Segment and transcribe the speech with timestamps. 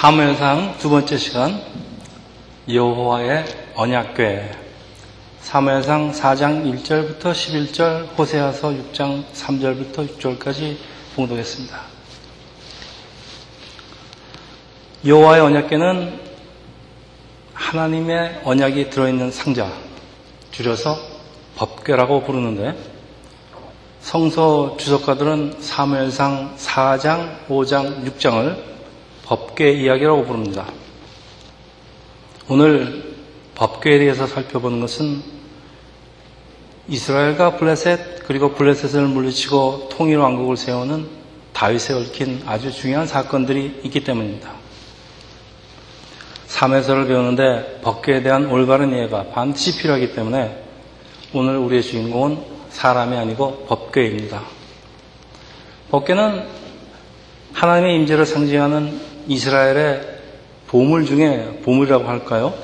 [0.00, 1.60] 사무엘상 두 번째 시간
[2.72, 4.48] 여호와의 언약궤
[5.40, 10.76] 사무엘상 4장 1절부터 11절 호세아서 6장 3절부터 6절까지
[11.16, 11.80] 봉독했습니다.
[15.04, 16.20] 여호와의 언약궤는
[17.54, 19.68] 하나님의 언약이 들어있는 상자
[20.52, 20.96] 줄여서
[21.56, 22.78] 법궤라고 부르는데
[24.00, 28.77] 성서 주석가들은 사무엘상 4장, 5장, 6장을
[29.28, 30.66] 법궤 이야기라고 부릅니다.
[32.48, 33.14] 오늘
[33.56, 35.22] 법궤에 대해서 살펴보는 것은
[36.88, 41.06] 이스라엘과 블레셋 그리고 블레셋을 물리치고 통일 왕국을 세우는
[41.52, 44.50] 다윗에 얽힌 아주 중요한 사건들이 있기 때문입니다.
[46.46, 50.64] 삼해서를 배우는데 법궤에 대한 올바른 이해가 반드시 필요하기 때문에
[51.34, 52.38] 오늘 우리의 주인공은
[52.70, 54.42] 사람이 아니고 법궤입니다.
[55.90, 56.48] 법궤는
[57.52, 60.18] 하나님의 임재를 상징하는 이스라엘의
[60.66, 62.54] 보물 중에 보물이라고 할까요?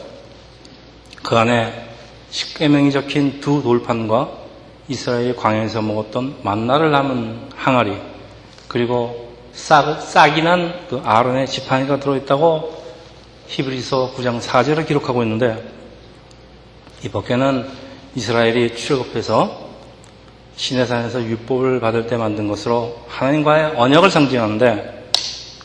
[1.23, 1.89] 그 안에
[2.31, 4.31] 십계명이 적힌 두 돌판과
[4.89, 7.97] 이스라엘 광야에서 먹었던 만나를 남은 항아리
[8.69, 12.85] 그리고 싹, 싹이 난 그 아론의 지팡이가 들어있다고
[13.47, 15.63] 히브리서 9장 4절을 기록하고 있는데
[17.05, 17.67] 이 법궤는
[18.15, 19.65] 이스라엘이 출애굽해서
[20.57, 25.04] 시내산에서 율법을 받을 때 만든 것으로 하나님과의 언약을 상징하는데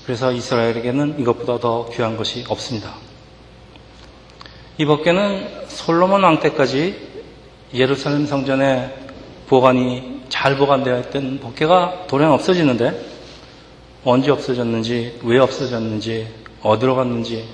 [0.10, 2.96] 그래서 이스라엘에게는 이것보다 더 귀한 것이 없습니다.
[4.80, 6.96] 이 법궤는 솔로몬 왕 때까지
[7.76, 8.92] 예루살렘 성전에
[9.46, 13.06] 보관이 잘 보관되어 있던 법궤가 돌연 없어지는데
[14.04, 16.28] 언제 없어졌는지 왜 없어졌는지
[16.64, 17.48] 어디로 갔는지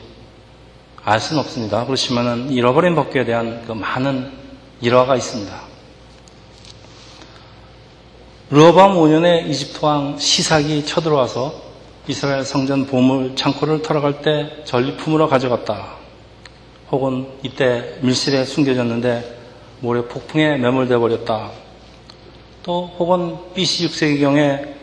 [1.03, 1.83] 알 수는 없습니다.
[1.85, 4.31] 그렇지만 잃어버린 법궤에 대한 그 많은
[4.79, 5.61] 일화가 있습니다.
[8.49, 11.64] 르어밤 5년에 이집트 왕 시삭이 쳐들어와서
[12.07, 15.95] 이스라엘 성전 보물 창고를 털어갈 때 전리품으로 가져갔다.
[16.91, 19.37] 혹은 이때 밀실에 숨겨졌는데
[19.79, 21.49] 모래 폭풍에 매몰돼 버렸다.
[22.61, 24.75] 또 혹은 BC 6세기경에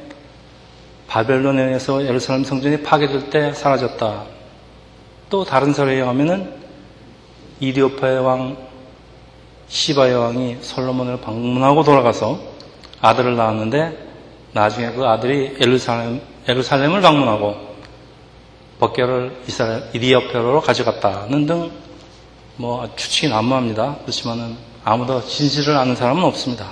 [1.06, 4.24] 바벨론에서 예루살렘 성전이 파괴될 때 사라졌다.
[5.30, 6.52] 또 다른 설에 의하면은
[7.60, 8.56] 이디오파의 왕
[9.68, 12.38] 시바의 왕이 솔로몬을 방문하고 돌아가서
[13.00, 14.10] 아들을 낳았는데
[14.52, 17.72] 나중에 그 아들이 예루살렘, 예루살렘을 방문하고
[18.80, 21.82] 법궤를 이스라엘 이디오파로 가져갔다는 등
[22.56, 23.98] 뭐 추측이 난무합니다.
[24.02, 26.70] 그렇지만은 아무도 진실을 아는 사람은 없습니다.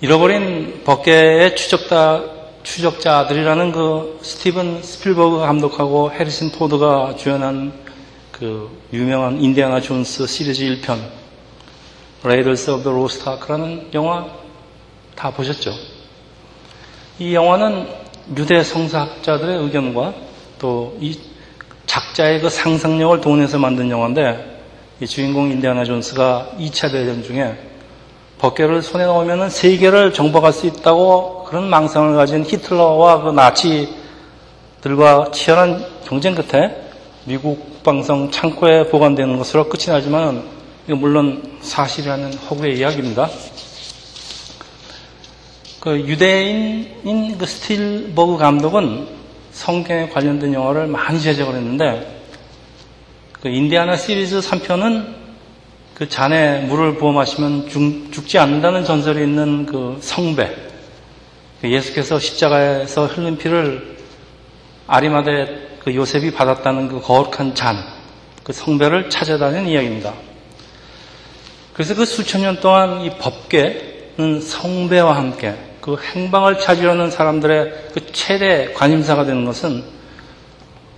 [0.00, 2.24] 잃어버린 법궤의 추적자,
[2.62, 7.72] 추적자들이라는 그 스티븐 스필버그 감독하고 해리슨 포드가 주연한
[8.30, 10.98] 그 유명한 인디아나 존스 시리즈 1편
[12.22, 14.26] Raiders of the Lost Ark라는 영화
[15.14, 15.72] 다 보셨죠?
[17.18, 17.86] 이 영화는
[18.36, 20.14] 유대 성서학자들의 의견과
[20.58, 21.18] 또 이
[21.86, 24.58] 작자의 그 상상력을 동원해서 만든 영화인데
[25.00, 27.56] 이 주인공 인디아나 존스가 2차 대전 중에
[28.38, 33.30] 법궤를 손에 넣으면 세계를 정복할 수 있다고 그런 망상을 가진 히틀러와 그
[34.82, 36.76] 나치들과 치열한 경쟁 끝에
[37.24, 40.42] 미국 국방성 창고에 보관되는 것으로 끝이 나지만
[40.86, 43.28] 이거 물론 사실이라는 허구의 이야기입니다.
[45.86, 49.06] 그 유대인인 그 스틸버그 감독은
[49.52, 52.24] 성경에 관련된 영화를 많이 제작을 했는데
[53.40, 55.14] 그 인디아나 시리즈 3편은
[55.94, 60.56] 그 잔에 물을 부어 마시면 죽, 지 않는다는 전설이 있는 그 성배
[61.60, 63.96] 그 예수께서 십자가에서 흘린 피를
[64.88, 65.46] 아리마대
[65.84, 67.76] 그 요셉이 받았다는 그 거룩한 잔,
[68.42, 70.14] 그 성배를 찾아다니는 이야기입니다.
[71.74, 78.72] 그래서 그 수천 년 동안 이 법궤는 성배와 함께 그 행방을 찾으려는 사람들의 그 최대
[78.72, 79.84] 관심사가 되는 것은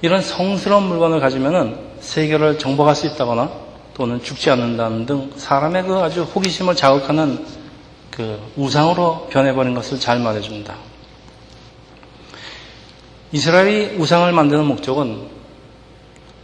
[0.01, 3.51] 이런 성스러운 물건을 가지면은 세계를 정복할 수 있다거나
[3.93, 7.45] 또는 죽지 않는다는 등 사람의 그 아주 호기심을 자극하는
[8.11, 10.75] 그 우상으로 변해버린 것을 잘 말해줍니다.
[13.33, 15.29] 이스라엘이 우상을 만드는 목적은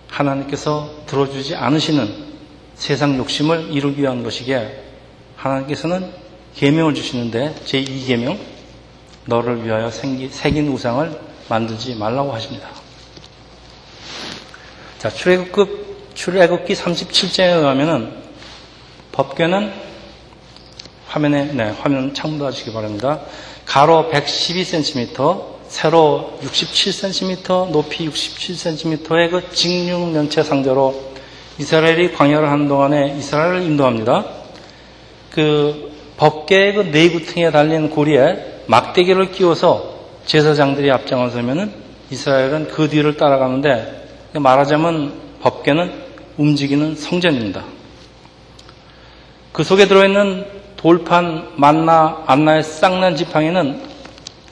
[0.08, 2.34] 하나님께서 들어주지 않으시는
[2.74, 4.82] 세상 욕심을 이루기 위한 것이기에
[5.36, 6.23] 하나님께서는
[6.56, 8.38] 계명을 주시는데 제 2계명
[9.26, 11.18] 너를 위하여 생기, 새긴 우상을
[11.48, 12.68] 만들지 말라고 하십니다.
[14.98, 18.12] 자, 출애굽급 출애굽기 37장에 의하면은
[19.12, 19.72] 법궤는
[21.08, 23.20] 화면에 네, 화면 참고하시기 바랍니다.
[23.64, 31.14] 가로 112cm, 세로 67cm, 높이 67cm의 그 직육 면체 상자로
[31.58, 34.24] 이스라엘이 광야를 하는 동안에 이스라엘을 인도합니다.
[35.30, 39.94] 그 법계의 그 내구층에 달린 고리에 막대기를 끼워서
[40.26, 41.72] 제사장들이 앞장을 서면은
[42.10, 45.12] 이스라엘은 그 뒤를 따라가는데 말하자면
[45.42, 45.92] 법계는
[46.36, 47.64] 움직이는 성전입니다.
[49.52, 50.46] 그 속에 들어있는
[50.76, 53.80] 돌판, 만나, 안나의 쌍난 지팡이는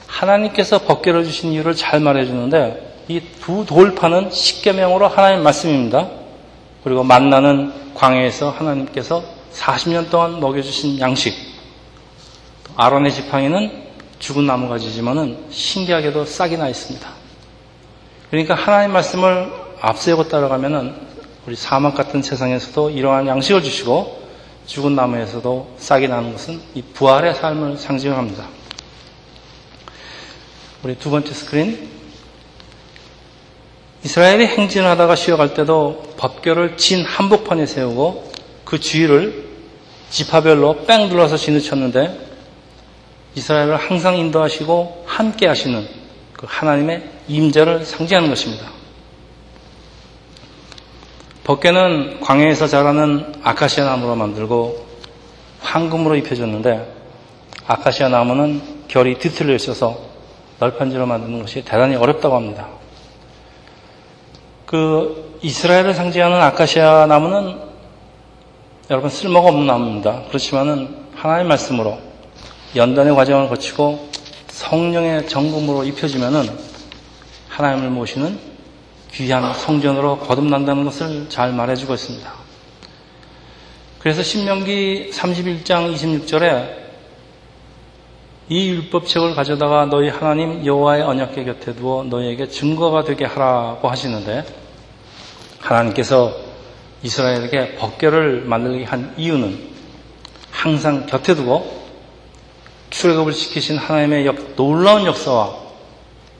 [0.07, 6.07] 하나님께서 법계를 주신 이유를 잘 말해주는데 이 두 돌판은 십계명으로 하나님 말씀입니다.
[6.83, 9.21] 그리고 만나는 광야에서 하나님께서
[9.53, 11.52] 40년 동안 먹여주신 양식.
[12.75, 13.83] 아론의 지팡이는
[14.19, 17.07] 죽은 나무가지지만은 신기하게도 싹이 나 있습니다.
[18.29, 20.95] 그러니까 하나님 말씀을 앞세우고 따라가면은
[21.45, 24.23] 우리 사막 같은 세상에서도 이러한 양식을 주시고
[24.65, 28.47] 죽은 나무에서도 싹이 나는 것은 이 부활의 삶을 상징합니다.
[30.83, 31.89] 우리 두 번째 스크린.
[34.03, 38.31] 이스라엘이 행진을 하다가 쉬어갈 때도 법궤를 진 한복판에 세우고
[38.65, 39.49] 그 주위를
[40.09, 42.22] 지파별로 뺑 둘러서 진을 쳤는데
[43.35, 45.87] 이스라엘을 항상 인도하시고 함께 하시는
[46.33, 48.67] 그 하나님의 임재를 상징하는 것입니다.
[51.43, 54.85] 법궤는 광야에서 자라는 아카시아 나무로 만들고
[55.61, 56.93] 황금으로 입혀졌는데
[57.67, 59.97] 아카시아 나무는 결이 뒤틀려 있어서
[60.59, 62.67] 널판지로 만드는 것이 대단히 어렵다고 합니다.
[64.65, 67.59] 그 이스라엘을 상징하는 아카시아 나무는
[68.89, 70.23] 여러분 쓸모가 없는 나무입니다.
[70.27, 71.99] 그렇지만은 하나님의 말씀으로
[72.75, 74.09] 연단의 과정을 거치고
[74.47, 76.49] 성령의 정금으로 입혀지면은
[77.49, 78.39] 하나님을 모시는
[79.11, 82.33] 귀한 성전으로 거듭난다는 것을 잘 말해주고 있습니다.
[83.99, 86.83] 그래서 신명기 31장 26절에
[88.49, 94.43] 이 율법책을 가져다가 너희 하나님 여호와의 언약궤 곁에 두어 너희에게 증거가 되게 하라고 하시는데
[95.59, 96.35] 하나님께서
[97.03, 99.59] 이스라엘에게 법궤를 만들게 한 이유는
[100.51, 101.82] 항상 곁에 두고
[102.93, 105.63] 출애굽을 시키신 하나님의 역, 놀라운 역사와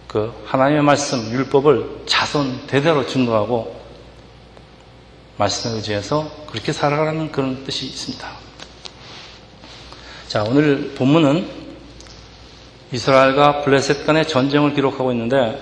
[0.08, 3.76] 그 하나님의 말씀, 율법을 자손 대대로 증거하고
[5.38, 8.28] 말씀에 의지해서 그렇게 살아가는 그런 뜻이 있습니다.
[10.28, 11.50] 자, 오늘 본문은
[12.92, 15.60] 이스라엘과 블레셋 간의 전쟁을 기록하고 있는데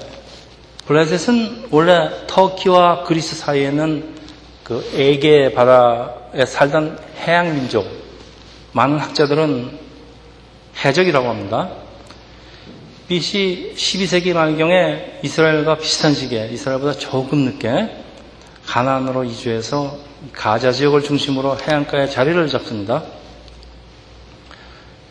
[0.87, 4.15] 블레셋은 원래 터키와 그리스 사이에는
[4.65, 7.87] 그 에게 바다에 살던 해양 민족
[8.73, 9.90] 많은 학자들은
[10.83, 11.69] 해적이라고 합니다.
[13.07, 17.89] BC 12세기 말경에 이스라엘과 비슷한 시기에 이스라엘보다 조금 늦게
[18.65, 19.97] 가나안으로 이주해서
[20.31, 23.03] 가자 지역을 중심으로 해안가에 자리를 잡습니다.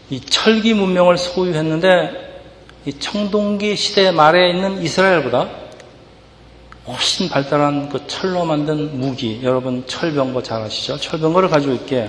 [0.08, 2.30] 이 철기 문명을 소유했는데
[2.86, 5.48] 이 청동기 시대 말에 있는 이스라엘보다
[6.86, 10.96] 훨씬 발달한 그 철로 만든 무기, 여러분 철병거 잘 아시죠?
[10.96, 12.08] 철병거를 가지고 있기에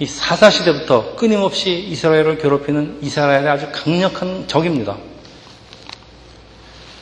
[0.00, 4.96] 이 사사시대부터 끊임없이 이스라엘을 괴롭히는 이스라엘의 아주 강력한 적입니다.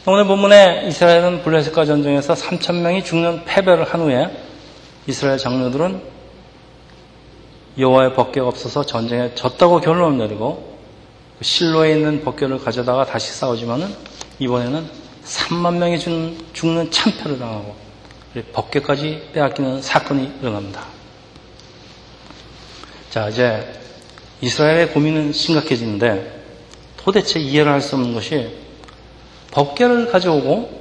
[0.04, 4.36] 오늘 본문에 이스라엘은 블레셋과 전쟁에서 3천명이 죽는 패배를 한 후에
[5.06, 6.02] 이스라엘 장로들은
[7.78, 10.76] 여호와의 법궤가 없어서 전쟁에 졌다고 결론을 내리고
[11.40, 13.94] 실로에 있는 법궤를 가져다가 다시 싸우지만은
[14.40, 14.90] 이번에는
[15.24, 16.00] 3만 명이
[16.52, 17.76] 죽는 참패를 당하고
[18.54, 20.97] 법궤까지 빼앗기는 사건이 일어납니다.
[23.10, 23.66] 자, 이제
[24.40, 26.42] 이스라엘의 고민은 심각해지는데
[26.96, 28.50] 도대체 이해를 할 수 없는 것이
[29.50, 30.78] 법계를 가져오고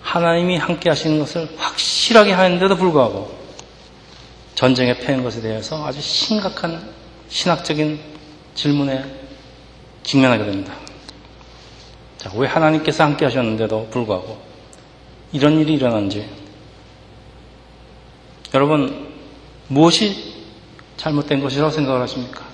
[0.00, 3.36] 하나님이 함께 하시는 것을 확실하게 하는데도 불구하고
[4.54, 6.88] 전쟁에 패인 것에 대해서 아주 심각한
[7.28, 8.00] 신학적인
[8.54, 9.04] 질문에
[10.02, 10.74] 직면하게 됩니다.
[12.18, 14.40] 자, 왜 하나님께서 함께 하셨는데도 불구하고
[15.32, 16.26] 이런 일이 일어난지
[18.54, 19.12] 여러분
[19.68, 20.33] 무엇이
[20.96, 22.44] 잘못된 것이라고 생각을 하십니까?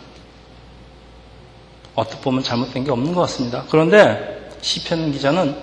[1.95, 3.65] 어떻게 보면 잘못된 게 없는 것 같습니다.
[3.71, 5.57] 그런데 시편 기자는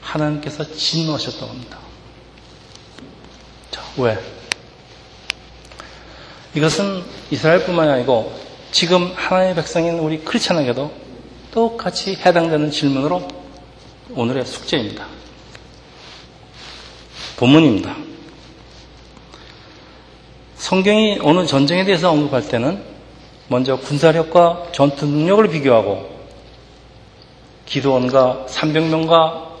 [0.00, 1.78] 하나님께서 진노하셨다고 합니다.
[3.70, 4.18] 자, 왜?
[6.54, 8.32] 이것은 이스라엘뿐만이 아니고
[8.70, 10.92] 지금 하나님의 백성인 우리 크리스천에게도
[11.52, 13.26] 똑같이 해당되는 질문으로
[14.10, 15.06] 오늘의 숙제입니다.
[17.36, 18.03] 본문입니다.
[20.64, 22.82] 성경이 어느 전쟁에 대해서 언급할 때는
[23.48, 26.08] 먼저 군사력과 전투 능력을 비교하고
[27.66, 29.08] 기도원과 300명과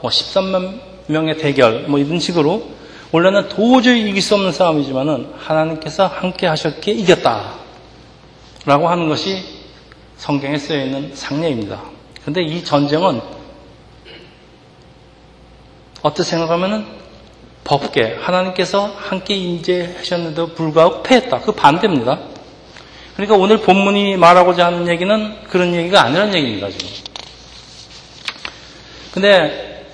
[0.04, 2.70] 13만 명의 대결 뭐 이런 식으로
[3.12, 7.52] 원래는 도저히 이길 수 없는 싸움이지만은 하나님께서 함께 하셨기에 이겼다.
[8.64, 9.42] 라고 하는 것이
[10.16, 11.82] 성경에 쓰여 있는 상례입니다.
[12.22, 13.20] 그런데 이 전쟁은
[16.00, 17.03] 어떻게 생각하면은
[17.64, 21.40] 법계 하나님께서 함께 임재하셨는데도 불구하고 패했다.
[21.40, 22.20] 그 반대입니다.
[23.16, 26.68] 그러니까 오늘 본문이 말하고자 하는 얘기는 그런 얘기가 아니라는 얘기입니다.
[26.70, 26.88] 지금.
[29.12, 29.86] 근데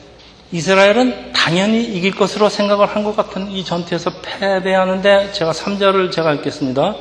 [0.52, 6.96] 이스라엘은 당연히 이길 것으로 생각을 한 것 같은 이 전투에서 패배하는데 제가 3절을 제가 읽겠습니다.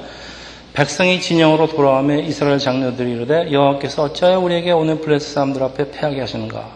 [0.74, 6.70] 백성이 진영으로 돌아오며 이스라엘 장로들이 이르되 여호와께서 어찌하여 우리에게 오늘 블레스 사람들 앞에 패하게 하시는가?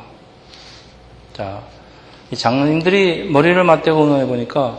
[1.34, 1.62] 자,
[2.32, 4.78] 이 장로님들이 머리를 맞대고 의논해 보니까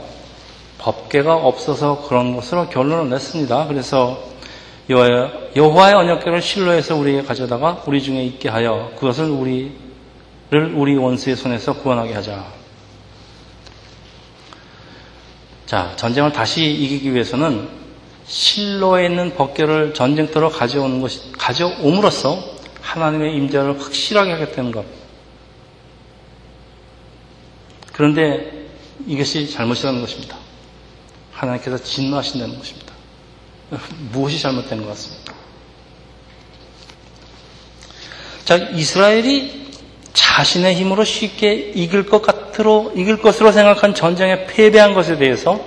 [0.78, 3.68] 법계가 없어서 그런 것으로 결론을 냈습니다.
[3.68, 4.22] 그래서
[4.90, 9.72] 여호와의 언약궤를 실로에서 우리에게 가져다가 우리 중에 있게 하여 그것을 우리를
[10.74, 12.44] 우리 원수의 손에서 구원하게 하자.
[15.64, 17.66] 자, 전쟁을 다시 이기기 위해서는
[18.26, 22.38] 실로에 있는 법궤를 전쟁터로 가져오는 것이 가져옴으로써
[22.80, 24.84] 하나님의 임재를 확실하게 하겠다는 것.
[27.94, 28.50] 그런데
[29.06, 30.36] 이것이 잘못이라는 것입니다.
[31.32, 32.92] 하나님께서 진노하신다는 것입니다.
[34.12, 35.34] 무엇이 잘못된 것 같습니까?
[38.44, 39.64] 자, 이스라엘이
[40.12, 45.60] 자신의 힘으로 쉽게 이길 것 같으로, 이길 것으로 생각한 전쟁에 패배한 것에 대해서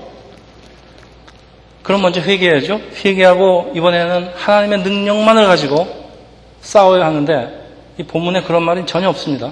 [1.83, 2.81] 그럼 먼저 회개해야죠.
[3.05, 6.11] 회개하고 이번에는 하나님의 능력만을 가지고
[6.59, 7.67] 싸워야 하는데
[7.97, 9.51] 이 본문에 그런 말이 전혀 없습니다.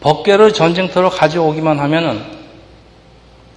[0.00, 2.24] 법계를 전쟁터로 가져오기만 하면은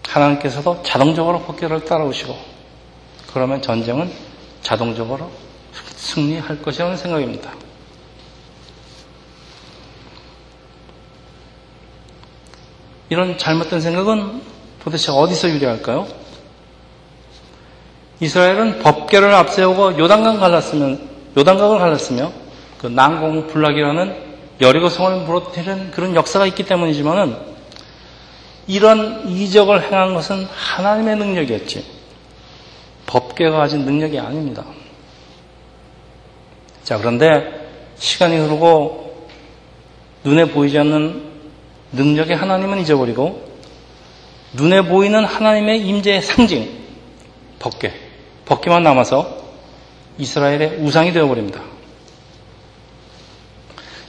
[0.07, 2.35] 하나님께서도 자동적으로 법계를 따라오시고
[3.33, 4.11] 그러면 전쟁은
[4.61, 5.31] 자동적으로
[5.95, 7.51] 승리할 것이라는 생각입니다.
[13.09, 14.41] 이런 잘못된 생각은
[14.83, 16.07] 도대체 어디서 유래할까요?
[18.19, 22.31] 이스라엘은 법계를 앞세우고 요단강 갈랐으면 요단강을 갈랐으며
[22.79, 24.32] 그 난공 불락이라는
[24.63, 27.35] 여리고 성을 무너뜨리는 그런 역사가 있기 때문이지만은
[28.67, 31.85] 이런 이적을 행한 것은 하나님의 능력이었지.
[33.05, 34.63] 법계가 가진 능력이 아닙니다.
[36.83, 37.67] 자, 그런데
[37.97, 39.27] 시간이 흐르고
[40.23, 41.33] 눈에 보이지 않는
[41.91, 43.51] 능력의 하나님은 잊어버리고
[44.53, 46.69] 눈에 보이는 하나님의 임재의 상징,
[47.59, 47.93] 법계,
[48.45, 49.43] 법계만 남아서
[50.17, 51.72] 이스라엘의 우상이 되어버립니다.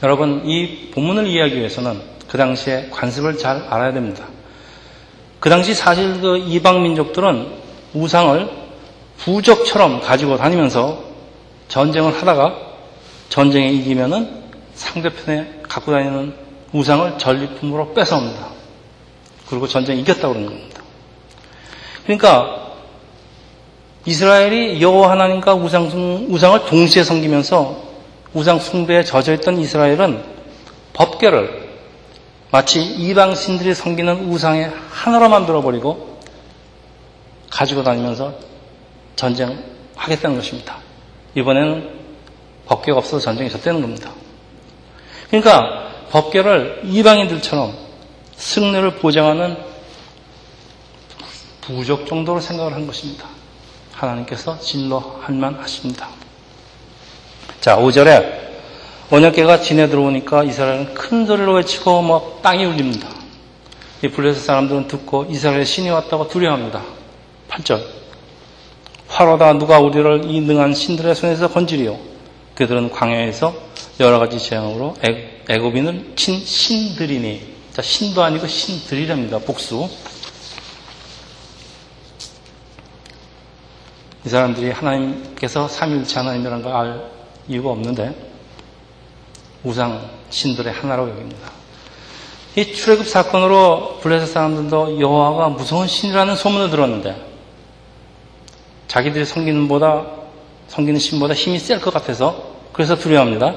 [0.05, 4.27] 여러분, 이 본문을 이해하기 위해서는 그 당시에 관습을 잘 알아야 됩니다.
[5.41, 7.49] 그 당시 사실 그 이방 민족들은
[7.95, 8.51] 우상을
[9.17, 11.03] 부적처럼 가지고 다니면서
[11.69, 12.55] 전쟁을 하다가
[13.31, 14.43] 전쟁에 이기면은
[14.75, 16.35] 상대편에 갖고 다니는
[16.75, 18.49] 우상을 전리품으로 뺏어옵니다.
[19.49, 20.83] 그리고 전쟁에 이겼다고 그러는 겁니다.
[22.05, 22.73] 그러니까
[24.05, 25.87] 이스라엘이 여호와 하나님과 우상,
[26.29, 27.84] 우상을 동시에 섬기면서
[28.35, 30.23] 우상 숭배에 젖어있던 이스라엘은
[30.93, 31.65] 법계를
[32.51, 36.21] 마치 이방 신들이 섬기는 우상의 하나로 만들어 버리고
[37.51, 38.35] 가지고 다니면서
[39.17, 40.79] 전쟁하겠다는 것입니다.
[41.35, 41.91] 이번에는
[42.67, 44.11] 법계가 없어서 전쟁이 졌다는 겁니다.
[45.29, 47.75] 그러니까 법계를 이방인들처럼
[48.37, 49.57] 승리를 보장하는
[51.61, 53.27] 부족 정도로 생각을 한 것입니다.
[53.93, 56.09] 하나님께서 진로할 만 하십니다.
[57.65, 58.31] 자, 5절에
[59.11, 63.09] 언약계가 진에 들어오니까 이스라엘은 큰 소리로 외치고 뭐 땅이 울립니다.
[64.03, 66.83] 이 블레셋 사람들은 듣고 이스라엘의 신이 왔다고 두려워합니다.
[67.49, 67.83] 8절
[69.09, 71.99] 화로다 누가 우리를 이 능한 신들의 손에서 건지리요.
[72.55, 73.55] 그들은 광야에서
[73.99, 74.97] 여러 가지 재앙으로
[75.49, 79.39] 애굽인을 친 신들이니 자 신도 아니고 신들이랍니다.
[79.39, 79.89] 복수.
[84.27, 88.15] 이 사람들이 하나님께서 삼일체 하나님이라는 걸 알 이유가 없는데
[89.63, 91.51] 우상 신들의 하나라고 여깁니다.
[92.57, 97.17] 이 출애굽 사건으로 블레셋 사람들도 여호와가 무서운 신이라는 소문을 들었는데
[98.89, 100.07] 자기들이 섬기는 보다
[100.69, 103.55] 섬기는 신보다 힘이 셀 것 같아서 그래서 두려워합니다.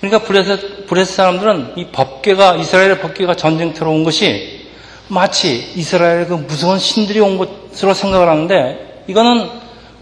[0.00, 4.68] 그러니까 블레셋, 블레셋 사람들은 이 법계가 이스라엘의 법계가 전쟁터로 온 것이
[5.08, 9.48] 마치 이스라엘의 그 무서운 신들이 온 것으로 생각을 하는데 이거는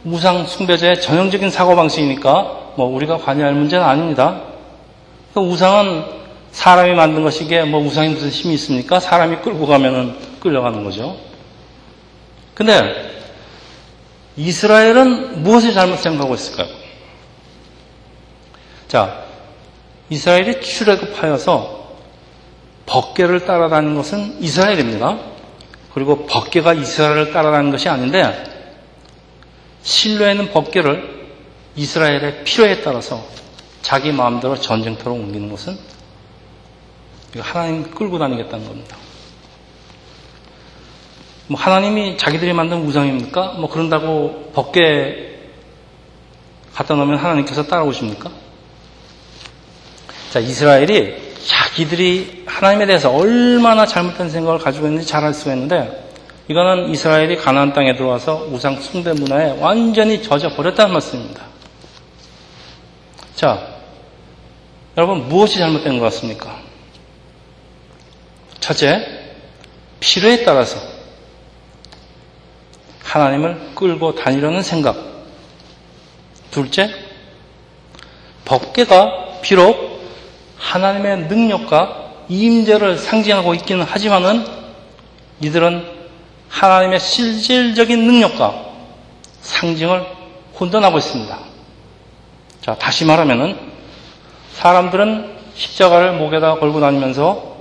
[0.05, 4.43] 우상 숭배자의 전형적인 사고방식이니까 뭐 우리가 관여할 문제는 아닙니다.
[5.33, 6.05] 그 우상은
[6.53, 9.01] 사람이 만든 것이기에 뭐 우상이 무슨 힘이 있습니까?
[9.01, 11.17] 사람이 끌고 가면은 끌려가는 거죠.
[12.55, 13.13] 근데
[14.37, 16.69] 이스라엘은 무엇을 잘못 생각하고 있을까요?
[18.89, 19.25] 자,
[20.11, 21.85] 이스라엘이 출애굽하여서
[22.87, 25.19] 법계를 따라다니는 것은 이스라엘입니다.
[25.95, 28.54] 그리고 법계가 이스라엘을 따라다니는 것이 아닌데
[29.85, 31.29] 실로에는 법계를
[31.77, 33.25] 이스라엘의 필요에 따라서
[33.83, 35.79] 자기 마음대로 전쟁터로 옮기는 것은
[37.39, 38.97] 하나님 끌고 다니겠다는 겁니다.
[41.47, 43.55] 뭐 하나님이 자기들이 만든 우상입니까?
[43.59, 45.35] 뭐 그런다고 법계
[46.73, 48.31] 갖다 놓으면 하나님께서 따라오십니까?
[50.31, 56.04] 자, 이스라엘이 자기들이 하나님에 대해서 얼마나 잘못된 생각을 가지고 있는지 잘 알 수가 있는데
[56.49, 61.43] 이거는 이스라엘이 가나안 땅에 들어와서 우상 숭배 문화에 완전히 젖어 버렸다는 말씀입니다.
[63.35, 63.67] 자,
[64.97, 66.61] 여러분 무엇이 잘못된 것 같습니까?
[68.61, 69.07] 첫째,
[70.01, 70.79] 필요에 따라서
[73.03, 74.97] 하나님을 끌고 다니려는 생각.
[76.51, 76.91] 둘째,
[78.45, 80.03] 법계가 비록
[80.59, 84.47] 하나님의 능력과 임재를 상징하고 있기는 하지만은
[85.41, 85.94] 이들은
[86.55, 88.55] 하나님의 실질적인 능력과
[89.41, 90.07] 상징을
[90.59, 91.39] 혼돈하고 있습니다.
[92.61, 93.59] 자, 다시 말하면은
[94.53, 97.55] 사람들은 십자가를 목에다 걸고 다니면서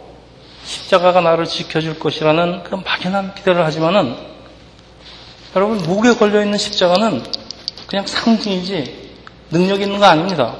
[0.64, 4.16] 십자가가 나를 지켜줄 것이라는 그 막연한 기대를 하지만은
[5.56, 7.24] 여러분 목에 걸려 있는 십자가는
[7.88, 9.12] 그냥 상징이지
[9.50, 10.56] 능력 있는 거 아닙니다.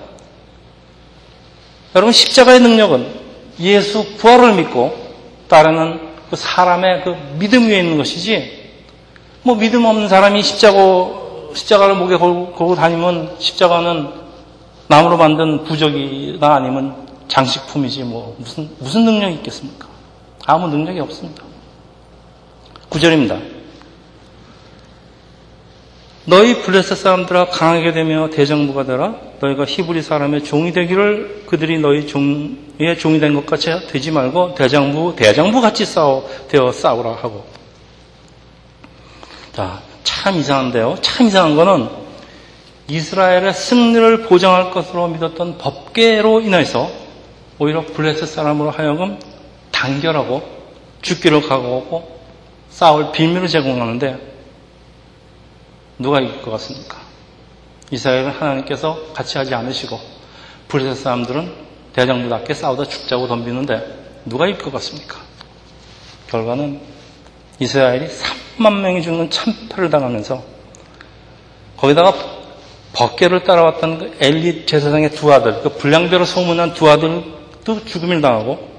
[1.96, 3.22] 여러분 십자가의 능력은
[3.60, 5.16] 예수 부활을 믿고
[5.48, 8.72] 따르는 그 사람의 그 믿음 위에 있는 것이지
[9.44, 10.80] 뭐 믿음 없는 사람이 십자가
[11.54, 14.10] 십자가를 목에 걸고 다니면 십자가는
[14.88, 16.96] 나무로 만든 부적이나 아니면
[17.28, 19.88] 장식품이지 뭐 무슨 무슨 능력이 있겠습니까?
[20.48, 21.44] 아무 능력이 없습니다.
[22.90, 23.38] 구절입니다.
[26.26, 29.16] 너희 블레셋 사람들아 강하게 되며 대정부가 되라.
[29.42, 35.16] 너희가 히브리 사람의 종이 되기를 그들이 너희 종의 종이 된 것 같이 되지 말고 대장부
[35.18, 37.46] 대장부 같이 싸워 되어 싸우라 하고.
[39.52, 40.98] 자, 참 이상한데요.
[41.02, 41.90] 참 이상한 거는
[42.88, 46.90] 이스라엘의 승리를 보장할 것으로 믿었던 법계로 인해서
[47.60, 49.20] 오히려 블레셋 사람으로 하여금
[49.72, 50.42] 단결하고
[51.02, 52.20] 죽기를 각오하고
[52.70, 54.33] 싸울 비밀을 제공하는데
[56.00, 56.98] 누가 이길 것 같습니까?
[57.92, 60.00] 이스라엘은 하나님께서 같이 하지 않으시고
[60.68, 61.54] 브레셋 사람들은
[61.94, 65.18] 대장부답게 싸우다 죽자고 덤비는데 누가 이길 것 같습니까?
[66.30, 66.80] 결과는
[67.60, 68.08] 이스라엘이
[68.58, 70.44] 3만 명이 죽는 참패를 당하면서
[71.78, 72.14] 거기다가
[72.94, 78.72] 법계를 따라왔던 그 엘리 제사장의 두 아들, 그 불량배로 소문난 두 아들도 죽음을 당하고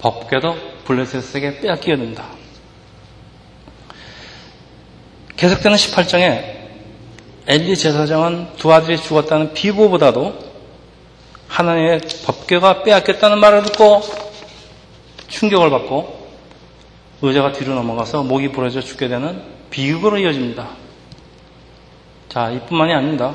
[0.00, 2.37] 법계도 블레셋에게 빼앗기게 됩니다.
[5.38, 6.58] 계속되는 18장에
[7.46, 10.36] 엘리 제사장은 두 아들이 죽었다는 비보보다도
[11.46, 14.02] 하나님의 법궤가 빼앗겼다는 말을 듣고
[15.28, 16.28] 충격을 받고
[17.22, 20.70] 의자가 뒤로 넘어가서 목이 부러져 죽게 되는 비극으로 이어집니다.
[22.28, 23.34] 자, 이뿐만이 아닙니다.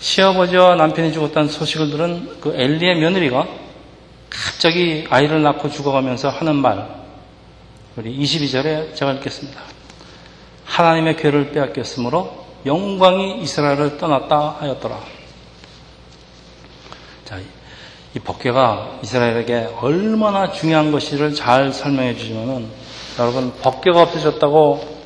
[0.00, 3.48] 시아버지와 남편이 죽었다는 소식을 들은 그 엘리의 며느리가
[4.28, 6.86] 갑자기 아이를 낳고 죽어가면서 하는 말,
[7.96, 9.79] 우리 22절에 제가 읽겠습니다.
[10.70, 15.00] 하나님의 괴를 빼앗겼으므로 영광이 이스라엘을 떠났다 하였더라.
[17.24, 17.38] 자,
[18.14, 22.68] 이 법궤가 이스라엘에게 얼마나 중요한 것인지를 잘 설명해 주시면은
[23.18, 25.00] 여러분 법궤가 없어졌다고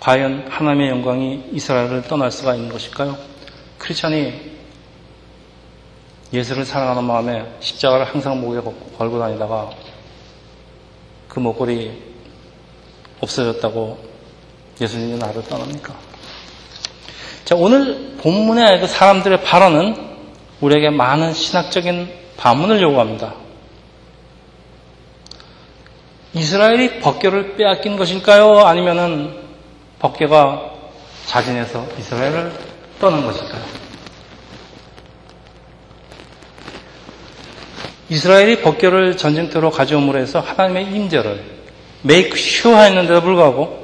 [0.00, 3.16] 과연 하나님의 영광이 이스라엘을 떠날 수가 있는 것일까요?
[3.78, 4.52] 크리스천이
[6.32, 8.60] 예수를 사랑하는 마음에 십자가를 항상 목에
[8.98, 9.70] 걸고 다니다가
[11.28, 12.02] 그 목걸이
[13.20, 14.11] 없어졌다고
[14.82, 15.94] 예수님이 나를 떠납니까?
[17.44, 19.96] 자, 오늘 본문의 그 사람들의 발언은
[20.60, 23.34] 우리에게 많은 신학적인 반문을 요구합니다.
[26.34, 28.60] 이스라엘이 법궤를 빼앗긴 것일까요?
[28.60, 29.36] 아니면은
[29.98, 30.72] 법궤가
[31.26, 32.52] 자진해서 이스라엘을
[33.00, 33.62] 떠난 것일까요?
[38.08, 41.44] 이스라엘이 법궤를 전쟁터로 가져옴으로 해서 하나님의 임재를
[42.02, 43.81] 메이크 슈어 했는데도 불구하고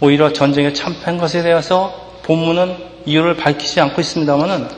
[0.00, 2.76] 오히려 전쟁에 참패한 것에 대해서 본문은
[3.06, 4.68] 이유를 밝히지 않고 있습니다만은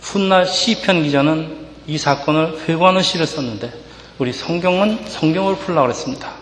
[0.00, 3.72] 훗날 시편 기자는 이 사건을 회고하는 시를 썼는데
[4.18, 6.32] 우리 성경은 성경을 풀라고 그랬습니다.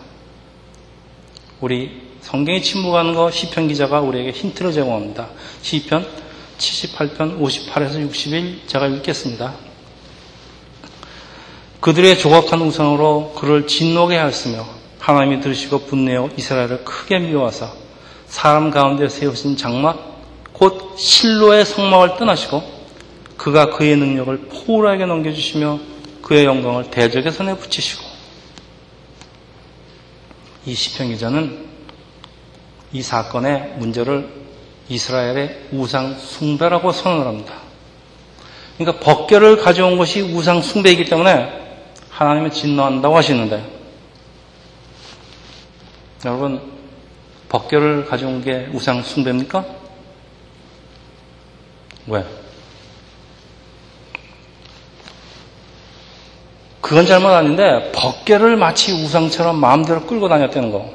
[1.59, 5.29] 우리 성경이 침묵하는 거 시편 기자가 우리에게 힌트를 제공합니다.
[5.61, 6.05] 시편
[6.57, 9.53] 78편 58에서 61 제가 읽겠습니다.
[11.79, 14.76] 그들의 조각한 우상으로 그를 진노하게 하였으며
[15.07, 17.71] 하나님이 들으시고 분내어 이스라엘을 크게 미워하사
[18.25, 22.61] 사람 가운데 세우신 장막 곧 실로의 성막을 떠나시고
[23.37, 25.79] 그가 그의 능력을 포울하게 넘겨주시며
[26.21, 28.03] 그의 영광을 대적의 손에 붙이시고
[30.65, 31.67] 이 시편 기자는
[32.91, 34.27] 이 사건의 문제를
[34.89, 37.53] 이스라엘의 우상 숭배라고 선언을 합니다.
[38.77, 41.77] 그러니까 법결을 가져온 것이 우상 숭배이기 때문에
[42.09, 43.76] 하나님을 진노한다고 하시는데
[46.25, 46.61] 여러분,
[47.49, 49.65] 법결을 가져온 게 우상 숭배입니까?
[52.07, 52.25] 왜?
[56.81, 60.89] 그건 잘못 아닌데 법계를 마치 우상처럼 마음대로 끌고 다녔다는 거.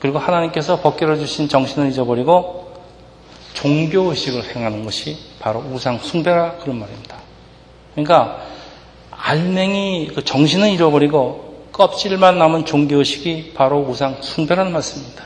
[0.00, 2.72] 그리고 하나님께서 법계를 주신 정신을 잊어버리고
[3.52, 7.16] 종교 의식을 행하는 것이 바로 우상 숭배라 그런 말입니다.
[7.92, 8.40] 그러니까
[9.10, 11.49] 알맹이 그 정신을 잃어버리고
[11.80, 15.24] 껍질만 남은 종교의식이 바로 우상 숭배라는 말씀입니다.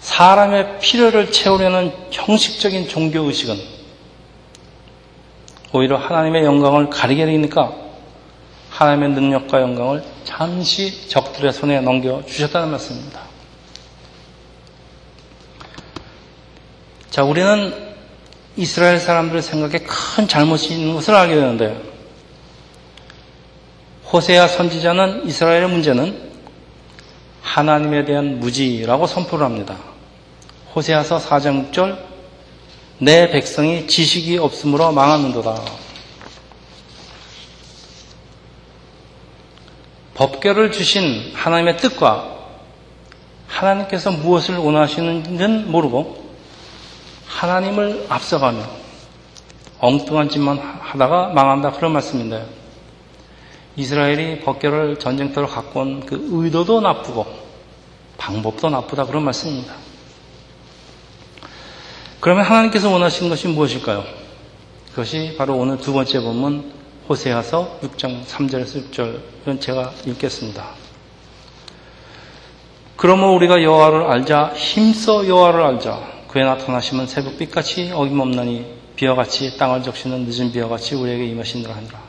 [0.00, 3.56] 사람의 필요를 채우려는 형식적인 종교의식은
[5.72, 7.72] 오히려 하나님의 영광을 가리게 되니까
[8.70, 13.20] 하나님의 능력과 영광을 잠시 적들의 손에 넘겨주셨다는 말씀입니다.
[17.10, 17.72] 자, 우리는
[18.56, 21.95] 이스라엘 사람들의 생각에 큰 잘못이 있는 것을 알게 되는데,
[24.12, 26.30] 호세아 선지자는 이스라엘의 문제는
[27.42, 29.76] 하나님에 대한 무지라고 선포를 합니다.
[30.74, 31.98] 호세아서 4장 6절
[32.98, 35.60] 내 백성이 지식이 없으므로 망하는도다.
[40.14, 42.36] 법계를 주신 하나님의 뜻과
[43.48, 46.26] 하나님께서 무엇을 원하시는지는 모르고
[47.26, 48.62] 하나님을 앞서가며
[49.78, 52.46] 엉뚱한 짓만 하다가 망한다 그런 말씀인데
[53.76, 57.26] 이스라엘이 법계를 전쟁터로 갖고 온 그 의도도 나쁘고
[58.16, 59.74] 방법도 나쁘다 그런 말씀입니다.
[62.20, 64.04] 그러면 하나님께서 원하신 것이 무엇일까요?
[64.90, 66.72] 그것이 바로 오늘 두 번째 본문
[67.08, 70.70] 호세아서 6장 3절에서 6절 이건 제가 읽겠습니다.
[72.96, 80.50] 그러므로 우리가 여호와를 알자 힘써 여호와를 알자 그의 나타나심은 새벽빛같이 어김없나니 비와같이 땅을 적시는 늦은
[80.52, 82.05] 비와같이 우리에게 임하시느라 하니라.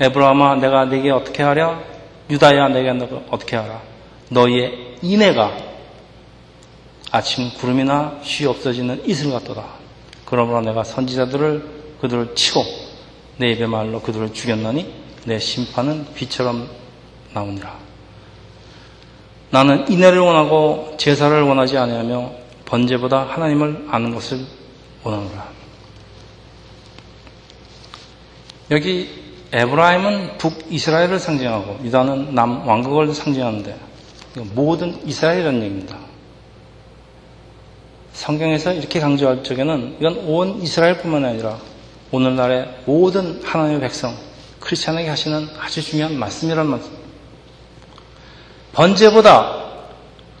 [0.00, 1.82] 에브라함아 내가 네게 어떻게 하랴?
[2.30, 2.88] 유다야 내게
[3.30, 3.82] 어떻게 하라?
[4.30, 5.52] 너희의 인애가
[7.10, 9.64] 아침 구름이나 쉬 없어지는 이슬 같도다.
[10.24, 12.64] 그러므로 내가 선지자들을 그들을 치고
[13.36, 16.68] 내 입의 말로 그들을 죽였나니 내 심판은 비처럼
[17.34, 17.78] 나오니라.
[19.50, 22.32] 나는 인애를 원하고 제사를 원하지 아니하며
[22.64, 24.38] 번제보다 하나님을 아는 것을
[25.02, 25.48] 원하노라.
[28.70, 33.76] 여기 에브라임은 북이스라엘을 상징하고 유다는 남 왕국을 상징하는데
[34.54, 35.96] 모든 이스라엘이라는 얘기입니다.
[38.12, 41.58] 성경에서 이렇게 강조할 적에는 이건 온 이스라엘뿐만 아니라
[42.12, 44.14] 오늘날의 모든 하나님의 백성,
[44.60, 46.90] 크리스찬에게 하시는 아주 중요한 말씀이라는 말씀.
[48.72, 49.70] 번제보다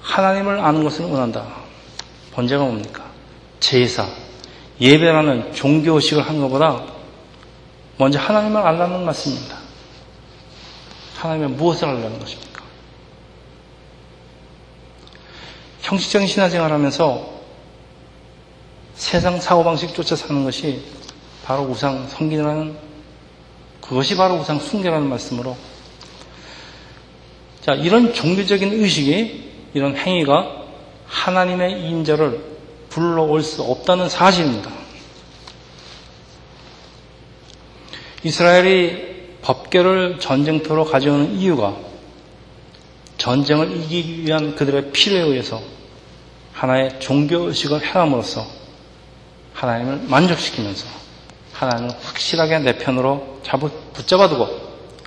[0.02, 1.46] 하나님을 아는 것을 원한다.
[2.32, 3.04] 번제가 뭡니까?
[3.58, 4.06] 제사,
[4.80, 6.99] 예배라는 종교의식을 하는 것보다
[8.00, 9.58] 먼저 하나님을 알라는 말씀입니다.
[11.18, 12.62] 하나님의 무엇을 알라는 것입니까?
[15.82, 17.30] 형식적인 신화생활 하면서
[18.94, 20.82] 세상 사고방식 쫓아 사는 것이
[21.44, 22.74] 바로 우상 성기라는
[23.82, 25.58] 그것이 바로 우상 숭배라는 말씀으로
[27.60, 30.64] 자 이런 종교적인 의식이 이런 행위가
[31.04, 32.42] 하나님의 인자를
[32.88, 34.79] 불러올 수 없다는 사실입니다.
[38.22, 41.76] 이스라엘이 법계를 전쟁터로 가져오는 이유가
[43.16, 45.60] 전쟁을 이기기 위한 그들의 필요에 의해서
[46.52, 48.46] 하나의 종교의식을 해함으로써
[49.54, 50.86] 하나님을 만족시키면서
[51.52, 53.60] 하나님을 확실하게 내 편으로 잡
[53.92, 54.48] 붙잡아두고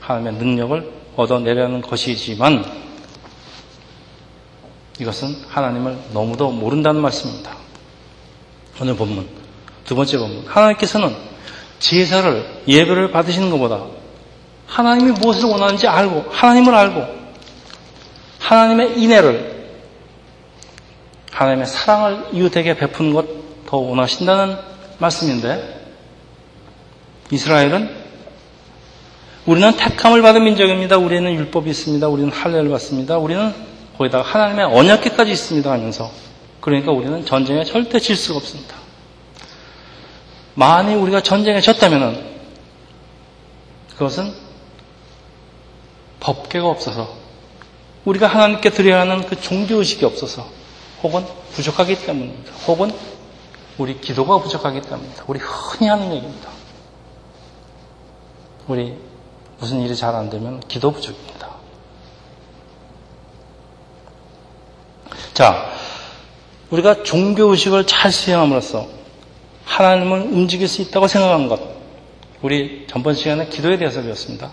[0.02, 2.64] 하나님의 능력을 얻어내려는 것이지만
[5.00, 7.56] 이것은 하나님을 너무도 모른다는 말씀입니다.
[8.82, 9.28] 오늘 본문
[9.86, 11.33] 두 번째 본문 하나님께서는
[11.84, 13.84] 제사를 예배를 받으시는 것보다
[14.68, 17.06] 하나님이 무엇을 원하는지 알고 하나님을 알고
[18.40, 19.54] 하나님의 인애를
[21.32, 23.44] 하나님의 사랑을 이웃에게 베푸는 것
[23.74, 24.56] 더 원하신다는
[25.00, 25.82] 말씀인데
[27.32, 27.90] 이스라엘은
[29.48, 30.98] 우리는 택함을 받은 민족입니다.
[31.00, 32.08] 우리는 율법이 있습니다.
[32.08, 33.18] 우리는 할례를 받습니다.
[33.18, 33.52] 우리는
[33.98, 36.12] 거기다가 하나님의 언약계까지 있습니다 하면서
[36.62, 38.76] 그러니까 우리는 전쟁에 절대 질 수가 없습니다.
[40.56, 42.34] 만일 우리가 전쟁에 졌다면
[43.94, 44.34] 그것은
[46.20, 47.16] 법계가 없어서
[48.06, 50.48] 우리가 하나님께 드려야 하는 그 종교의식이 없어서
[51.02, 52.52] 혹은 부족하기 때문입니다.
[52.68, 52.92] 혹은
[53.78, 55.24] 우리 기도가 부족하기 때문입니다.
[55.28, 56.50] 우리 흔히 하는 얘기입니다.
[58.68, 58.98] 우리
[59.60, 61.50] 무슨 일이 잘 안 되면 기도 부족입니다.
[65.34, 65.70] 자,
[66.70, 68.88] 우리가 종교의식을 잘 수행함으로써
[69.66, 71.60] 하나님을 움직일 수 있다고 생각한 것.
[72.42, 74.52] 우리 전번 시간에 기도에 대해서 배웠습니다.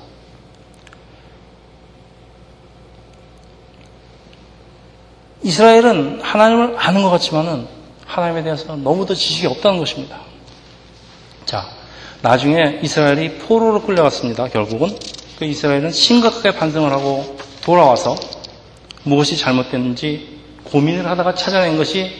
[5.43, 7.67] 이스라엘은 하나님을 아는 것 같지만은
[8.07, 10.21] 하나님에 대해서 너무도 지식이 없다는 것입니다.
[11.47, 11.69] 자,
[12.23, 14.49] 나중에 이스라엘이 포로로 끌려갔습니다.
[14.49, 14.97] 결국은
[15.39, 18.17] 그 이스라엘은 심각하게 반성을 하고 돌아와서
[19.05, 22.13] 무엇이 잘못됐는지 고민을 하다가 찾아낸 것이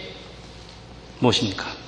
[1.19, 1.80] 무엇입니까?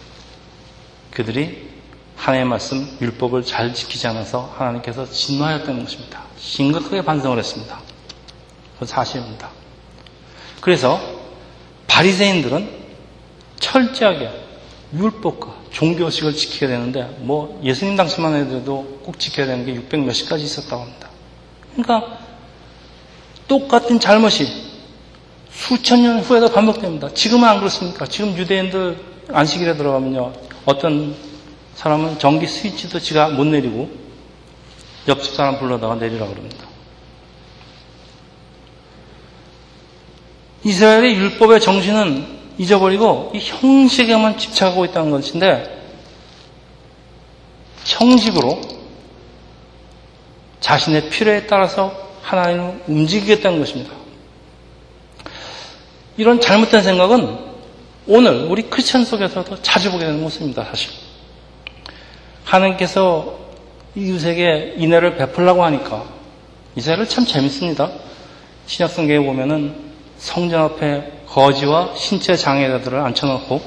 [1.12, 1.70] 그들이
[2.16, 6.22] 하나님의 말씀, 율법을 잘 지키지 않아서 하나님께서 진노하였다는 것입니다.
[6.38, 7.80] 심각하게 반성을 했습니다.
[8.74, 9.50] 그건 사실입니다.
[10.60, 11.00] 그래서
[11.86, 12.82] 바리새인들은
[13.60, 14.30] 철저하게
[14.94, 20.44] 율법과 종교식을 지켜야 되는데 뭐 예수님 당시만 해도 꼭 지켜야 되는 게 600 몇십 가지
[20.44, 21.08] 있었다고 합니다.
[21.74, 22.18] 그러니까
[23.48, 24.70] 똑같은 잘못이
[25.50, 27.12] 수천 년 후에도 반복됩니다.
[27.14, 28.06] 지금은 안 그렇습니까?
[28.06, 28.98] 지금 유대인들
[29.32, 30.32] 안식일에 들어가면요.
[30.64, 31.14] 어떤
[31.74, 33.90] 사람은 전기 스위치도 지가 못 내리고
[35.08, 36.66] 옆집 사람 불러다가 내리라 그럽니다.
[40.64, 45.82] 이스라엘의 율법의 정신은 잊어버리고 이 형식에만 집착하고 있다는 것인데
[47.84, 48.60] 형식으로
[50.60, 53.92] 자신의 필요에 따라서 하나님을 움직이겠다는 것입니다.
[56.16, 57.51] 이런 잘못된 생각은
[58.06, 60.90] 오늘 우리 크리스천 속에서도 자주 보게 되는 모습입니다, 사실.
[62.44, 63.38] 하나님께서
[63.94, 66.04] 이웃에게 인애를 베풀라고 하니까
[66.74, 67.90] 이스라엘은 참 재밌습니다.
[68.66, 73.60] 신약성경에 보면은 성전 앞에 거지와 신체 장애자들을 앉혀놓고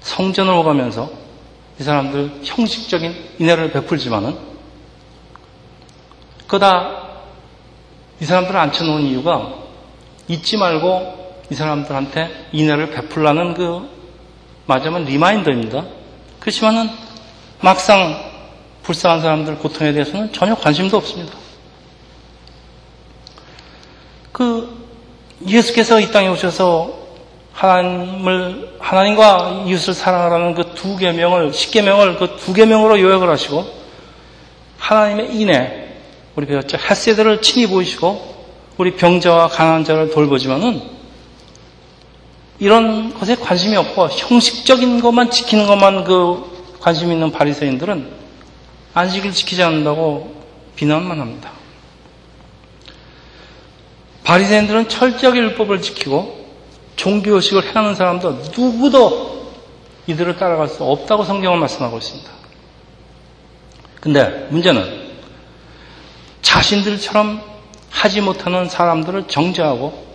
[0.00, 1.10] 성전을 오가면서
[1.80, 4.36] 이 사람들 형식적인 인애를 베풀지만은
[6.46, 7.08] 그다
[8.20, 9.54] 이 사람들을 앉혀놓은 이유가
[10.28, 13.88] 잊지 말고 이 사람들한테 인애를 베풀라는 그
[14.66, 15.84] 맞으면 reminder입니다.
[16.40, 16.88] 그렇지만은
[17.60, 18.32] 막상
[18.82, 21.34] 불쌍한 사람들 고통에 대해서는 전혀 관심도 없습니다.
[24.32, 24.84] 그
[25.46, 27.04] 예수께서 이 땅에 오셔서
[27.52, 33.64] 하나님을 하나님과 이웃을 사랑하라는 그 두 계명을 십계명을 그 두 계명으로 요약을 하시고
[34.78, 35.94] 하나님의 인애
[36.34, 38.34] 우리 배웠죠 햇세들을 친히 보이시고
[38.76, 40.93] 우리 병자와 가난한 자를 돌보지만은
[42.64, 48.10] 이런 것에 관심이 없고 형식적인 것만 지키는 것만 그 관심 있는 바리새인들은
[48.94, 50.34] 안식을 지키지 않는다고
[50.74, 51.50] 비난만 합니다.
[54.22, 56.42] 바리새인들은 철저하게 율법을 지키고
[56.96, 59.52] 종교의식을 해하는 사람도 누구도
[60.06, 62.30] 이들을 따라갈 수 없다고 성경은 말씀하고 있습니다.
[64.00, 65.10] 근데 문제는
[66.40, 67.42] 자신들처럼
[67.90, 70.13] 하지 못하는 사람들을 정죄하고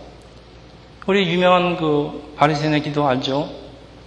[1.10, 3.50] 우리 유명한 그 바리새인의 기도 알죠?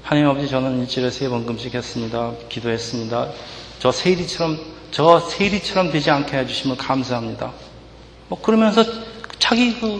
[0.03, 2.31] 하나님 아버지 저는 일주일에 세 번 금식했습니다.
[2.47, 3.29] 기도했습니다.
[3.79, 4.57] 저 세리처럼
[4.89, 7.51] 저 세리처럼 되지 않게 해주시면 감사합니다.
[8.29, 8.85] 뭐 그러면서
[9.37, 9.99] 자기 그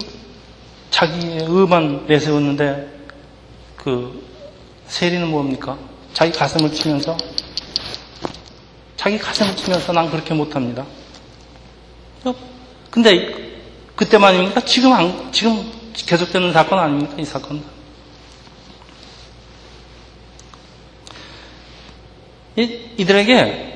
[0.91, 2.87] 자기의 의만 내세웠는데
[3.75, 4.23] 그
[4.87, 5.77] 세리는 뭡니까?
[6.13, 7.17] 자기 가슴을 치면서
[8.95, 10.85] 자기 가슴을 치면서 난 그렇게 못합니다.
[12.23, 12.33] 어?
[12.89, 13.59] 근데
[13.97, 14.61] 그때만입니까?
[14.61, 17.13] 지금 안, 지금 계속되는 사건 아닙니까?
[17.17, 17.63] 이 사건.
[22.56, 23.73] 이, 이들에게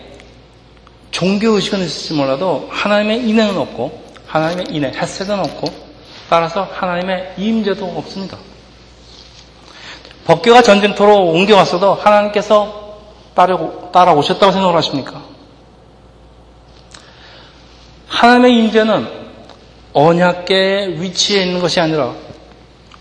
[1.12, 5.68] 종교 의식은 있을지 몰라도 하나님의 인행은 없고 하나님의 인해, 햇새도 없고
[6.30, 8.38] 따라서 하나님의 임재도 없습니다.
[10.26, 13.00] 법궤가 전쟁터로 옮겨갔어도 하나님께서
[13.34, 15.24] 따라오셨다고 생각을 하십니까?
[18.08, 19.27] 하나님의 임재는
[19.98, 22.14] 언약계의 위치에 있는 것이 아니라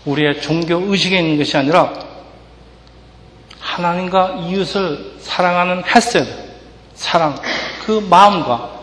[0.05, 1.93] 우리의 종교 의식에 있는 것이 아니라
[3.59, 6.25] 하나님과 이웃을 사랑하는 햇셋,
[6.95, 7.39] 사랑,
[7.85, 8.79] 그 마음과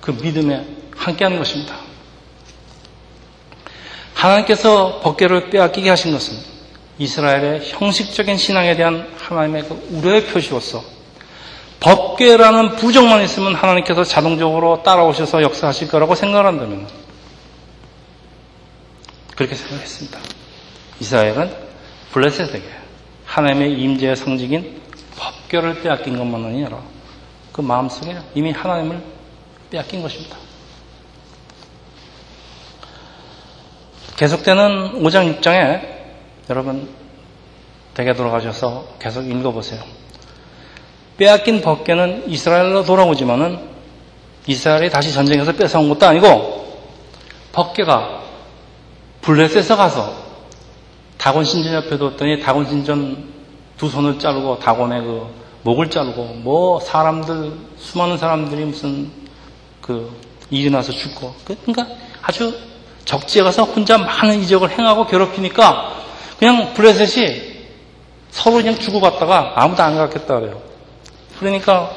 [0.00, 1.76] 그 믿음에 함께하는 것입니다.
[4.14, 6.36] 하나님께서 법계를 빼앗기게 하신 것은
[6.98, 10.82] 이스라엘의 형식적인 신앙에 대한 하나님의 그 우려의 표시로서
[11.78, 17.01] 법계라는 부정만 있으면 하나님께서 자동적으로 따라오셔서 역사하실 거라고 생각한다면
[19.36, 20.18] 그렇게 생각했습니다.
[21.00, 21.54] 이스라엘은
[22.12, 22.64] 블레셋에게
[23.24, 24.80] 하나님의 임재의 상징인
[25.16, 26.82] 법계를 빼앗긴 것만 아니라
[27.52, 29.02] 그 마음속에 이미 하나님을
[29.70, 30.36] 빼앗긴 것입니다.
[34.16, 35.80] 계속되는 5장 6장에
[36.50, 36.88] 여러분
[37.94, 39.82] 댁에 돌아가셔서 계속 읽어보세요.
[41.16, 43.58] 빼앗긴 법계는 이스라엘로 돌아오지만은
[44.46, 46.62] 이스라엘이 다시 전쟁에서 뺏어온 것도 아니고
[47.52, 48.21] 법계가
[49.22, 50.14] 블레셋에 가서
[51.16, 53.32] 다곤 신전 옆에 뒀더니 다곤 신전
[53.76, 55.26] 두 손을 자르고 다곤의 그
[55.62, 59.10] 목을 자르고 뭐 사람들 수많은 사람들이 무슨
[59.80, 60.10] 그
[60.50, 61.86] 일어나서 죽고 그러니까
[62.20, 62.52] 아주
[63.04, 66.02] 적지에 가서 혼자 많은 이적을 행하고 괴롭히니까
[66.38, 67.52] 그냥 블레셋이
[68.30, 70.60] 서로 그냥 주고받다가 아무도 안 갔겠다 그래요.
[71.38, 71.92] 그러니까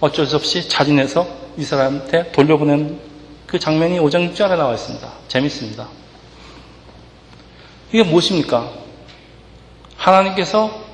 [0.00, 3.00] 어쩔 수 없이 자진해서 이스라엘한테 돌려보낸
[3.46, 5.08] 그 장면이 5장 6절에 나와 있습니다.
[5.26, 5.88] 재밌습니다.
[7.92, 8.70] 이게 무엇입니까?
[9.96, 10.86] 하나님께서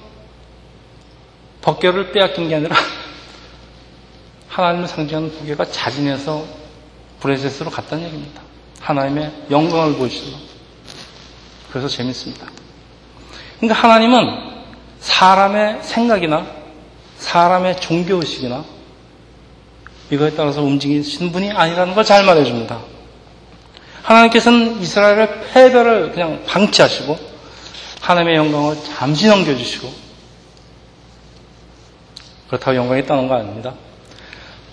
[1.63, 2.77] 법궤를 빼앗긴 게 아니라
[4.49, 6.45] 하나님을 상징하는 부계가 자진해서
[7.21, 8.43] 브레셋으로 갔다는 얘기입니다.
[8.81, 10.37] 하나님의 영광을 보여주시고
[11.71, 12.47] 그래서 재밌습니다.
[13.59, 14.55] 그러니까 하나님은
[15.01, 16.47] 사람의 생각이나
[17.19, 18.65] 사람의 종교의식이나
[20.11, 22.94] 이거에 따라서 움직이시는 분이 아니라는 걸 잘 말해줍니다.
[24.05, 27.19] 하나님께서는 이스라엘의 패배를 그냥 방치하시고
[28.01, 29.91] 하나님의 영광을 잠시 넘겨주시고
[32.49, 33.75] 그렇다고 영광이 있다는 거 아닙니다.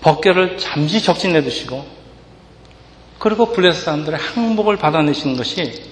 [0.02, 1.86] 법계를 잠시 적신내 두시고
[3.18, 5.82] 그리고 블레스 사람들의 항복을 받아내시는 것이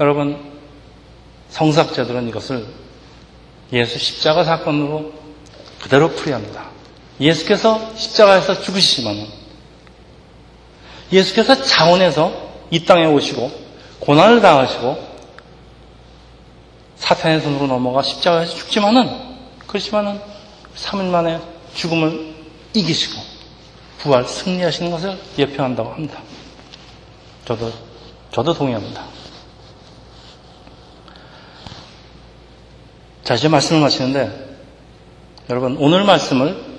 [0.00, 0.52] 여러분
[1.50, 2.66] 성사학자들은 이것을
[3.72, 5.12] 예수 십자가 사건으로
[5.82, 6.70] 그대로 풀이합니다.
[7.20, 9.26] 예수께서 십자가에서 죽으시지만
[11.12, 12.32] 예수께서 자원에서
[12.70, 13.50] 이 땅에 오시고
[14.00, 15.14] 고난을 당하시고
[16.96, 19.10] 사탄의 손으로 넘어가 십자가에서 죽지만은
[19.66, 20.20] 그렇지만은
[20.76, 21.40] 3일 만에
[21.74, 22.34] 죽음을
[22.72, 23.20] 이기시고
[23.98, 26.20] 부활 승리하시는 것을 예표한다고 합니다.
[27.44, 27.72] 저도
[28.32, 29.04] 저도 동의합니다.
[33.22, 34.56] 자 이제 말씀을 마치는데
[35.48, 36.74] 여러분 오늘 말씀을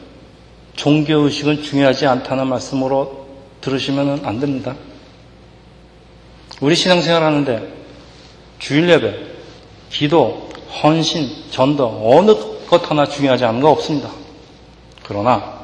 [0.76, 3.25] 종교의식은 중요하지 않다는 말씀으로
[3.66, 4.76] 들으시면 안 됩니다.
[6.62, 7.68] 우리 신앙생활 하는데
[8.60, 9.16] 주일 예배,
[9.90, 10.50] 기도,
[10.84, 12.32] 헌신, 전도 어느
[12.68, 14.10] 것 하나 중요하지 않은 거 없습니다.
[15.04, 15.56] 그러나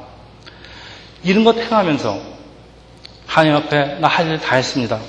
[1.24, 2.20] 이런 것 행하면서
[3.28, 5.00] 하나님 앞에 나 할 일 다 했습니다.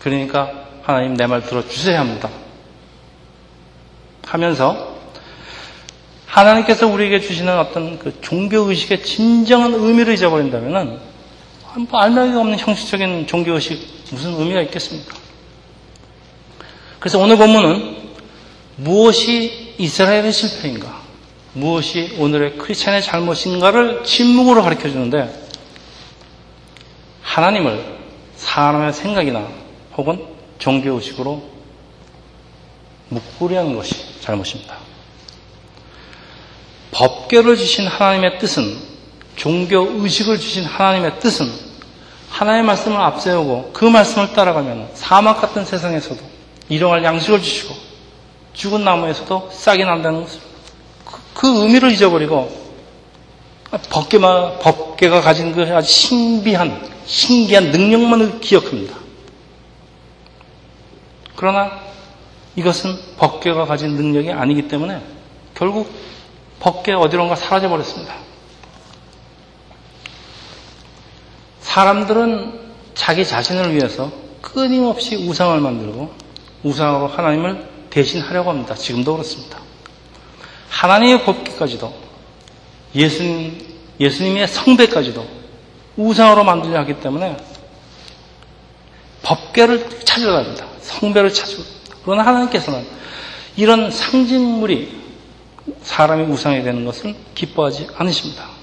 [0.00, 2.28] 그러니까 하나님 내 말 들어주셔야 합니다.
[4.26, 4.96] 하면서
[6.26, 11.15] 하나님께서 우리에게 주시는 어떤 그 종교의식의 진정한 의미를 잊어버린다면 뭐
[11.92, 15.14] 알마기가 없는 형식적인 종교의식 무슨 의미가 있겠습니까?
[16.98, 17.96] 그래서 오늘 본문은
[18.76, 21.02] 무엇이 이스라엘의 실패인가?
[21.52, 25.46] 무엇이 오늘의 크리스찬의 잘못인가를 침묵으로 가르쳐 주는데
[27.22, 27.98] 하나님을
[28.36, 29.48] 사람의 생각이나
[29.96, 30.24] 혹은
[30.58, 31.42] 종교의식으로
[33.08, 34.78] 묵구리하는 것이 잘못입니다.
[36.90, 38.95] 법계를 주신 하나님의 뜻은
[39.36, 41.50] 종교 의식을 주신 하나님의 뜻은
[42.30, 46.20] 하나님의 말씀을 앞세우고 그 말씀을 따라가면 사막 같은 세상에서도
[46.68, 47.74] 일용할 양식을 주시고
[48.54, 50.40] 죽은 나무에서도 싹이 난다는 것을
[51.04, 52.66] 그, 그 의미를 잊어버리고
[53.90, 58.96] 법계만 법계가 가진 그 아주 신비한 신기한 능력만을 기억합니다.
[61.36, 61.78] 그러나
[62.56, 65.00] 이것은 법계가 가진 능력이 아니기 때문에
[65.54, 65.92] 결국
[66.58, 68.14] 법계 어디론가 사라져 버렸습니다.
[71.76, 72.58] 사람들은
[72.94, 74.10] 자기 자신을 위해서
[74.40, 76.10] 끊임없이 우상을 만들고
[76.62, 78.74] 우상으로 하나님을 대신하려고 합니다.
[78.74, 79.58] 지금도 그렇습니다.
[80.70, 81.92] 하나님의 법계까지도
[82.94, 83.60] 예수님,
[84.00, 85.26] 예수님의 성배까지도
[85.98, 87.36] 우상으로 만들려 하기 때문에
[89.22, 90.66] 법계를 찾으려 합니다.
[90.80, 91.62] 성배를 찾으려
[92.06, 92.86] 그러나 하나님께서는
[93.54, 94.98] 이런 상징물이
[95.82, 98.55] 사람이 우상이 되는 것을 기뻐하지 않으십니다.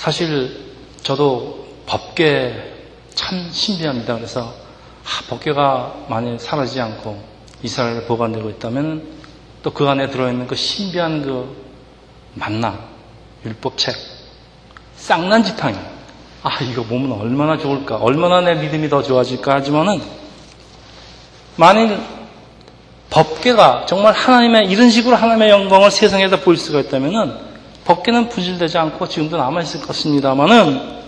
[0.00, 0.56] 사실
[1.02, 2.54] 저도 법계
[3.14, 4.14] 참 신비합니다.
[4.14, 4.54] 그래서
[5.04, 7.22] 아, 법계가 만일 사라지지 않고
[7.62, 9.20] 이스라엘에 보관되고 있다면
[9.62, 11.54] 또 그 안에 들어있는 그 신비한 그
[12.32, 12.78] 만나
[13.44, 13.94] 율법책
[14.96, 15.76] 쌍난 지팡이.
[16.44, 17.96] 아 이거 보면 얼마나 좋을까?
[17.96, 19.56] 얼마나 내 믿음이 더 좋아질까?
[19.56, 20.00] 하지만은
[21.56, 22.00] 만일
[23.10, 27.49] 법계가 정말 하나님의 이런 식으로 하나님의 영광을 세상에다 보일 수가 있다면은
[27.90, 31.00] 법계는 부질되지 않고 지금도 남아있을 것입니다만은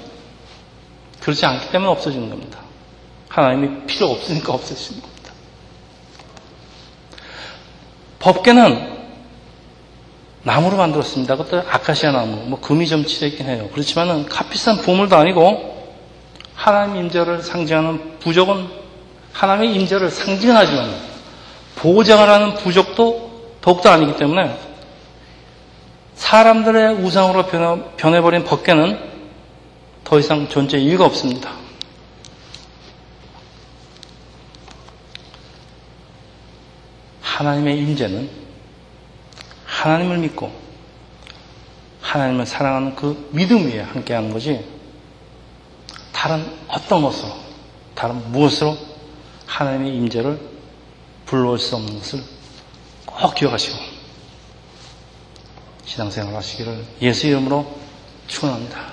[1.20, 2.58] 그렇지 않기 때문에 없어지는 겁니다.
[3.28, 5.32] 하나님이 필요 없으니까 없어지는 겁니다.
[8.18, 8.92] 법계는
[10.42, 11.36] 나무로 만들었습니다.
[11.36, 13.68] 그것도 아카시아 나무, 뭐 금이 좀 칠해 있긴 해요.
[13.72, 15.94] 그렇지만은 값비싼 보물도 아니고
[16.56, 18.66] 하나님 임재를 상징하는 부족은
[19.32, 20.90] 하나님의 임재를 상징하지만
[21.76, 24.71] 보장을 하는 부족도 더욱더 아니기 때문에
[26.22, 27.46] 사람들의 우상으로
[27.96, 28.96] 변해버린 법계는
[30.04, 31.56] 더 이상 존재 이유가 없습니다.
[37.20, 38.30] 하나님의 임재는
[39.66, 40.52] 하나님을 믿고
[42.00, 44.64] 하나님을 사랑하는 그 믿음 위에 함께하는 거지
[46.12, 47.32] 다른 어떤 것으로
[47.96, 48.78] 다른 무엇으로
[49.46, 50.40] 하나님의 임재를
[51.26, 52.20] 불러올 수 없는 것을
[53.06, 53.91] 꼭 기억하시고
[55.84, 57.66] 신앙생활 하시기를 예수 이름으로
[58.28, 58.91] 축원합니다.